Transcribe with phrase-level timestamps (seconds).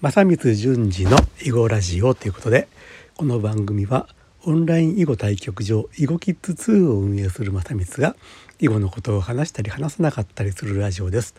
[0.00, 2.68] 正光淳二の囲碁ラジオということで
[3.16, 4.06] この番組は
[4.44, 8.14] オンライン囲碁対局場囲碁キッズ2を運営する正光が
[8.60, 11.34] 囲碁のことを話したり話さなかったりするラジオです。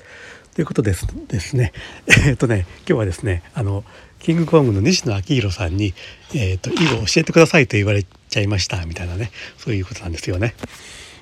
[0.56, 1.72] ということですですね
[2.28, 3.86] えっとね今日はですねあの
[4.20, 5.94] キングコングの西野昭弘さんに、
[6.36, 10.54] えーと、囲碁を教えてくださいと言われちゃいましたみたいなねそういうことなんですよね。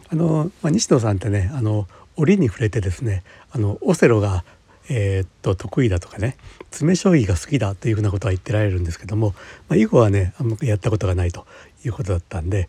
[0.10, 4.44] あの、まあ、西野さんってねあの折に触れてですねあのオセロが
[4.90, 6.38] えー、っと得意だとかね
[6.72, 9.34] 詰将棋が好きだというふうなことは言ってられるんですけども、
[9.68, 11.46] まあ、囲碁はねあんまやったことがないと
[11.86, 12.68] いうことだったんで、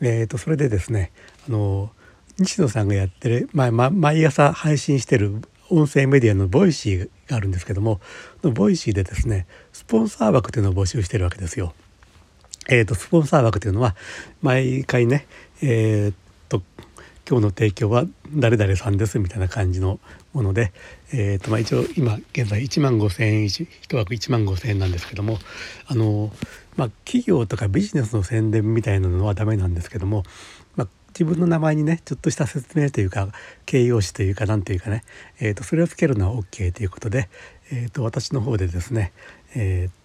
[0.00, 1.12] えー、っとそれでですね
[1.48, 1.90] あの
[2.38, 8.00] 西野さんがやってる、まあ、ま毎朝配信してる音声メディアの Voicyがあるんですけども
[8.42, 11.74] Voicyでですねスポンサー枠というのを募集してるわけですよ。
[12.68, 13.96] えーと、スポンサー枠というのは
[14.40, 15.26] 毎回ね
[15.62, 16.14] えー、
[17.28, 18.04] 今日の提供は
[18.34, 20.00] 誰々さんですみたいな感じの
[20.32, 20.72] もので、
[21.12, 25.38] えーとまあ、一応今現在1万5,000円1枠1万5,000円なんですけども
[25.86, 26.32] あの、
[26.76, 30.24] まあ、企業とかビジネスの宣伝みたいなのはダメなんですけども、
[30.74, 33.28] まあ、自分の名前にねちょっとした説明というか
[33.66, 35.04] 形容詞というか何というかね、
[35.38, 37.28] えー、とそれをつけるのは OK ということで、
[37.70, 39.12] えー、と私の方でですね
[39.54, 40.01] えっ、と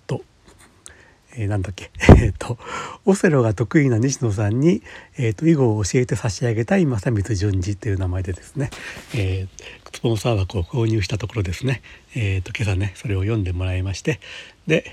[1.38, 1.92] えー、なんだっけ。
[2.18, 2.58] えっ、と
[3.06, 4.82] オセロが得意な西野さんに、
[5.18, 8.70] えーと、囲碁を教えて差し上げたい正光淳二という名前でですね、
[9.14, 11.82] えー、スポンサー枠を購入したところですね、
[12.16, 14.20] えーと、今朝ねそれを読んでもらいまして。
[14.66, 14.92] で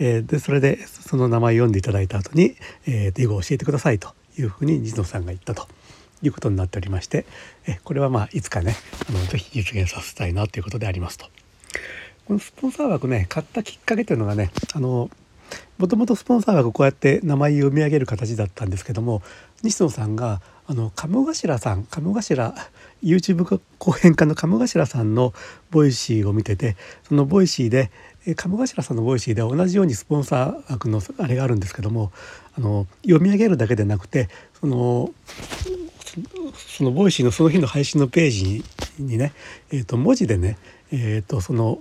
[0.00, 2.56] えー、でそれでその名前を読んでいただいた後に、
[2.86, 5.68] えー、囲碁を教えてくださいというふうに西野さんが言ったと。
[6.22, 7.26] いうことになっておりまして。
[7.66, 8.76] えこれはまあいつかね
[9.08, 11.26] あのぜひ実現させたいなということでありますと。
[12.26, 15.10] このスポンサー枠ね買ったきっかけというのがねあの
[15.78, 19.22] もともとスポンサー枠こうやって名前を読み上げる形だったんですけども
[19.62, 22.54] 西野さんがあの鴨頭さん鴨頭
[23.02, 25.34] YouTube 後編家の鴨頭さんの
[25.70, 27.90] Voicyを見ててその Voicyで
[28.36, 32.12] 鴨頭さんの Voicyでは同じようにスポンサー枠のあれがあるんですけども
[32.56, 35.10] あの読み上げるだけでなくてその
[36.56, 38.64] その Voicyのその日の配信のページ
[38.98, 39.32] にね、
[39.70, 40.56] えー、と文字でね、
[40.92, 41.78] えー、とその、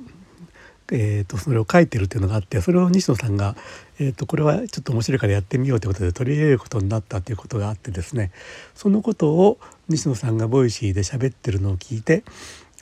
[0.92, 3.56] えー、とそれを書いてるっていうのがあってそれを西野さんが、
[4.00, 8.32] えー、とこれはちょっと面白いからやってみようということで取り入れることになったということがあってですね
[8.76, 12.24] そのことを西野さんが Voicyで喋ってるのを聞いて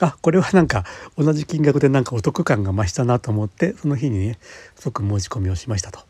[0.00, 0.84] あこれはなんか
[1.16, 4.38] 同じ金額でなんかお得感が増したなと思ってその日にね
[4.74, 6.00] 即申し込みをしましたと。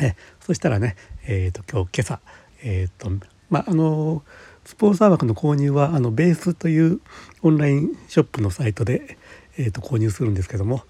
[0.00, 0.96] えそしたらね、
[1.26, 2.20] えーと、今日今朝、
[2.62, 3.10] えーと
[3.50, 4.22] まああの
[4.64, 7.00] スポンサー枠の購入はあのベースという
[7.42, 9.18] オンラインショップのサイトで、
[9.58, 10.82] えーと、購入するんですけども、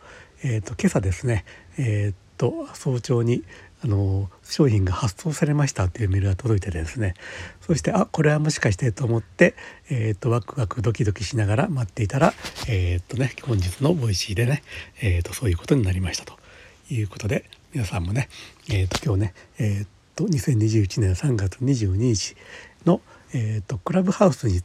[0.42, 1.44] えーと、今朝ですね、
[1.78, 3.44] えーと、早朝に
[3.84, 7.14] あの商品が発送されましたというメールが届いてですね
[7.60, 9.56] そしてあこれはもしかしてと思って、
[9.90, 12.32] えー、とワクワクドキドキしながら待っていたら、
[12.68, 14.62] えーとね、本日の Voicyでね、
[15.00, 16.42] えー、とそういうことになりましたと。
[16.90, 18.28] いうことで皆さんもね、
[18.68, 22.36] えー、と今日ね、えー、と2021年3月22日
[22.84, 23.00] の、
[23.32, 24.62] えー、とクラブハウスに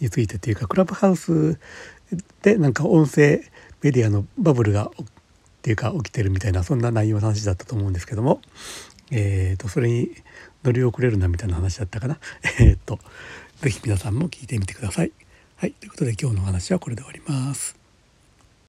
[0.00, 1.58] についてというかクラブハウス
[2.42, 3.42] でなんか音声
[3.82, 4.90] メディアのバブルがっ
[5.62, 8.40] ていうか起きてるみたいなそんな内容の話だったと思うんですけども、
[9.10, 10.10] えー、とそれに
[10.64, 12.18] 乗り遅れるなみたいな話だったかな。
[12.58, 12.98] えっ、と
[13.60, 15.12] 是非皆さんも聞いてみてください。
[15.56, 17.77] はい、ということで今日のお話はこれで終わります。